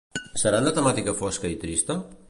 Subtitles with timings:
[0.43, 2.03] Seran de temàtica fosca i trista?